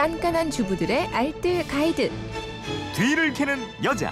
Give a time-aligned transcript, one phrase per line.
[0.00, 2.10] 깐깐한 주부들의 알뜰 가이드.
[2.96, 4.10] 뒤를 캐는 여자.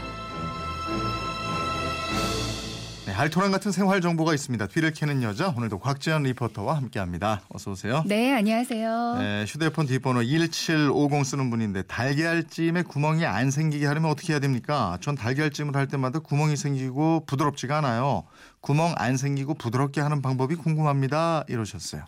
[3.07, 4.67] 네, 알토란 같은 생활 정보가 있습니다.
[4.67, 7.41] 뒤를 캐는 여자 오늘도 곽지연 리포터와 함께합니다.
[7.49, 8.03] 어서 오세요.
[8.05, 9.17] 네, 안녕하세요.
[9.19, 14.99] 네, 휴대폰 뒷번호 1750 쓰는 분인데 달걀찜에 구멍이 안 생기게 하려면 어떻게 해야 됩니까?
[15.01, 18.25] 전 달걀찜을 할 때마다 구멍이 생기고 부드럽지가 않아요.
[18.61, 21.45] 구멍 안 생기고 부드럽게 하는 방법이 궁금합니다.
[21.49, 22.05] 이러셨어요.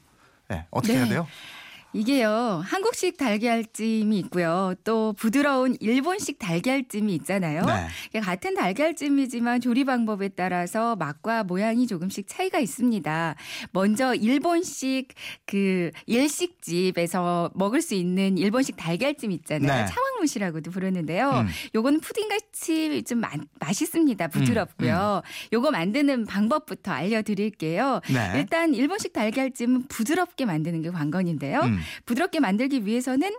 [0.50, 0.98] 네, 어떻게 네.
[0.98, 1.26] 해야 돼요?
[1.92, 4.74] 이게요, 한국식 달걀찜이 있고요.
[4.84, 7.62] 또 부드러운 일본식 달걀찜이 있잖아요.
[8.12, 8.20] 네.
[8.20, 13.34] 같은 달걀찜이지만 조리 방법에 따라서 맛과 모양이 조금씩 차이가 있습니다.
[13.72, 15.08] 먼저 일본식
[15.46, 19.84] 그 일식집에서 먹을 수 있는 일본식 달걀찜 있잖아요.
[19.84, 19.92] 네.
[20.20, 21.30] 차왕무시라고도 부르는데요.
[21.30, 21.48] 음.
[21.74, 24.28] 요거는 푸딩같이 좀 마- 맛있습니다.
[24.28, 25.22] 부드럽고요.
[25.52, 28.00] 요거 만드는 방법부터 알려드릴게요.
[28.12, 28.32] 네.
[28.38, 31.60] 일단 일본식 달걀찜은 부드럽게 만드는 게 관건인데요.
[31.60, 31.78] 음.
[32.06, 33.30] 부드럽게 만들기 위해서는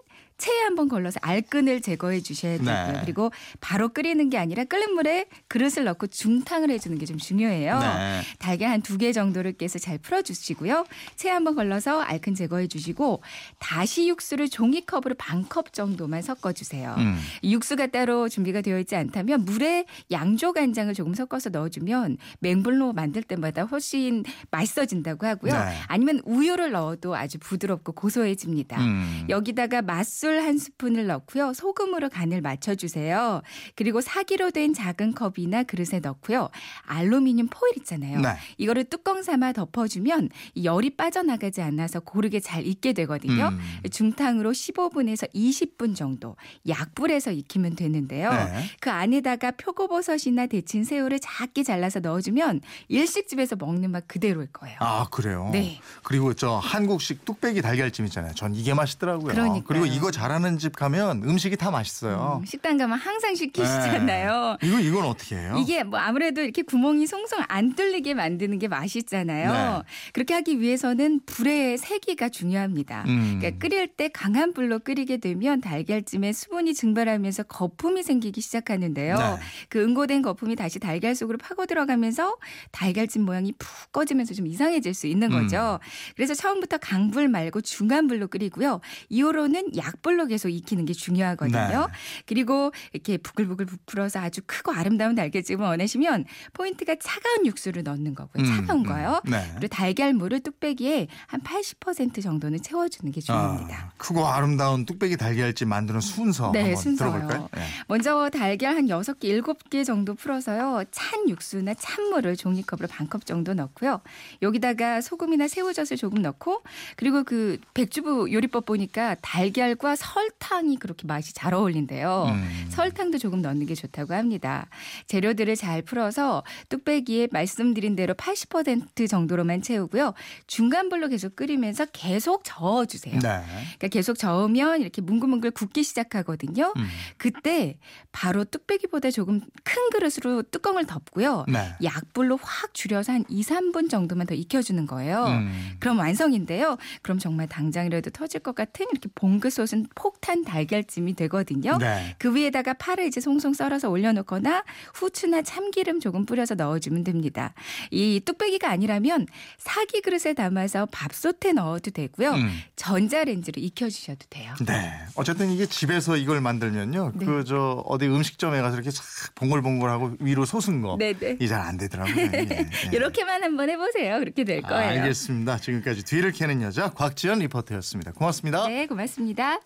[0.42, 2.92] 체에 한번 걸러서 알끈을 제거해 주셔야 되고요.
[2.94, 3.00] 네.
[3.04, 7.78] 그리고 바로 끓이는 게 아니라 끓는 물에 그릇을 넣고 중탕을 해주는 게 좀 중요해요.
[7.80, 8.22] 네.
[8.40, 10.86] 달걀 한 두 개 정도를 깨서 잘 풀어주시고요.
[11.16, 13.22] 체에 한번 걸러서 알끈 제거해 주시고
[13.60, 16.96] 다시 육수를 종이컵으로 반 컵 정도만 섞어주세요.
[16.98, 17.20] 음.
[17.42, 23.22] 이 육수가 따로 준비가 되어 있지 않다면 물에 양조 간장을 조금 섞어서 넣어주면 맹불로 만들
[23.24, 25.54] 때마다 훨씬 맛있어진다고 하고요.
[25.54, 25.76] 네.
[25.88, 28.80] 아니면 우유를 넣어도 아주 부드럽고 고소해집니다.
[28.82, 29.26] 음.
[29.30, 31.54] 여기다가 맛술 한 스푼을 넣고요.
[31.54, 33.42] 소금으로 간을 맞춰주세요.
[33.76, 36.50] 그리고 사기로 된 작은 컵이나 그릇에 넣고요.
[36.84, 38.20] 알루미늄 포일 있잖아요.
[38.20, 38.36] 네.
[38.58, 43.50] 이거를 뚜껑 삼아 덮어주면 이 열이 빠져나가지 않아서 고르게 잘 익게 되거든요.
[43.50, 43.60] 음.
[43.90, 46.36] 중탕으로 15분에서 20분 정도
[46.68, 48.32] 약불에서 익히면 되는데요.
[48.32, 48.64] 네.
[48.80, 54.78] 그 안에다가 표고버섯이나 데친 새우를 작게 잘라서 넣어주면 일식집에서 먹는 맛 그대로일 거예요.
[54.80, 55.50] 아 그래요.
[55.52, 55.80] 네.
[56.04, 58.34] 그리고 저 한국식 뚝배기 달걀찜 있잖아요.
[58.34, 59.34] 전 이게 맛있더라고요.
[59.34, 59.64] 그러니까요.
[59.66, 62.42] 그리고 이거 잘하는 집 가면 음식이 다 맛있어요.
[62.42, 64.58] 음, 식당 가면 항상 시키시잖아요.
[64.62, 64.68] 네.
[64.68, 65.56] 이거 이건 어떻게 해요?
[65.58, 69.52] 이게 뭐 아무래도 이렇게 구멍이 송송 안 뚫리게 만드는 게 맛있잖아요.
[69.52, 69.84] 네.
[70.14, 73.04] 그렇게 하기 위해서는 불의 세기가 중요합니다.
[73.08, 73.40] 음.
[73.40, 79.16] 그러니까 끓일 때 강한 불로 끓이게 되면 달걀찜에 수분이 증발하면서 거품이 생기기 시작하는데요.
[79.16, 79.24] 네.
[79.70, 82.38] 그 응고된 거품이 다시 달걀 속으로 파고 들어가면서
[82.72, 85.42] 달걀찜 모양이 푹 꺼지면서 좀 이상해질 수 있는 음.
[85.42, 85.80] 거죠.
[86.16, 88.82] 그래서 처음부터 강불 말고 중간불로 끓이고요.
[89.10, 91.88] 이후로는 약불 로 계속 익히는 게 중요하거든요.
[91.88, 91.94] 네.
[92.26, 98.46] 그리고 이렇게 부글부글 부풀어서 아주 크고 아름다운 달걀찜을 원하시면 포인트가 차가운 육수를 넣는 거고요.
[98.46, 99.22] 차가운 음, 거요.
[99.26, 99.32] 음.
[99.32, 99.46] 네.
[99.56, 103.76] 그리고 달걀물을 뚝배기에 한 80% 정도는 채워주는 게 중요합니다.
[103.76, 107.12] 아, 크고 아름다운 뚝배기 달걀찜 만드는 순서 네, 한번 순서요.
[107.12, 107.50] 들어볼까요?
[107.54, 107.62] 네.
[107.88, 110.84] 먼저 달걀 한 6개, 7개 정도 풀어서요.
[110.92, 114.02] 찬 육수나 찬물을 종이컵으로 반컵 정도 넣고요.
[114.42, 116.62] 여기다가 소금이나 새우젓을 조금 넣고
[116.96, 122.26] 그리고 그 백주부 요리법 보니까 달걀과 설탕이 그렇게 맛이 잘 어울린대요.
[122.30, 122.68] 음.
[122.70, 124.68] 설탕도 조금 넣는 게 좋다고 합니다.
[125.08, 130.14] 재료들을 잘 풀어서 뚝배기에 말씀드린 대로 80% 정도로만 채우고요.
[130.48, 133.16] 중간 불로 계속 끓이면서 계속 저어 주세요.
[133.16, 133.42] 네.
[133.78, 136.74] 그러니까 계속 저으면 이렇게 뭉글뭉글 굳기 시작하거든요.
[136.76, 136.88] 음.
[137.18, 137.78] 그때
[138.12, 141.46] 바로 뚝배기보다 조금 큰 그릇으로 뚜껑을 덮고요.
[141.48, 141.74] 네.
[141.84, 145.26] 약불로 확 줄여서 한 2, 3분 정도만 더 익혀 주는 거예요.
[145.26, 145.76] 음.
[145.80, 146.78] 그럼 완성인데요.
[147.02, 151.78] 그럼 정말 당장이라도 터질 것 같은 이렇게 봉긋 솟은 폭탄 달걀찜이 되거든요.
[151.78, 152.16] 네.
[152.18, 154.64] 그 위에다가 파를 이제 송송 썰어서 올려놓거나
[154.96, 157.54] 후추나 참기름 조금 뿌려서 넣어주면 됩니다.
[157.92, 159.28] 이 뚝배기가 아니라면
[159.58, 162.32] 사기 그릇에 담아서 밥솥에 넣어도 되고요.
[162.32, 162.52] 음.
[162.76, 164.54] 전자레인지로 익혀주셔도 돼요.
[164.66, 164.92] 네.
[165.16, 167.14] 어쨌든 이게 집에서 이걸 만들면요.
[167.16, 167.26] 네.
[167.26, 169.04] 그저 어디 음식점에 가서 이렇게 싹
[169.36, 170.98] 봉글봉글하고 위로 솟은 거.
[170.98, 171.38] 네네.
[171.40, 172.16] 이잘안 되더라고요.
[172.34, 172.70] 예, 예.
[172.94, 174.20] 이렇게만 한번 해보세요.
[174.20, 175.02] 그렇게 될 아, 거예요.
[175.02, 175.58] 알겠습니다.
[175.58, 178.12] 지금까지 뒤를 캐는 여자 곽지연 리포터였습니다.
[178.14, 178.68] 고맙습니다.
[178.68, 179.60] 네, 고맙습니다.